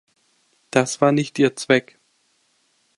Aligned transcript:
Das 0.71 0.99
war 0.99 1.11
nicht 1.11 1.37
ihr 1.37 1.55
Zweck. 1.55 1.99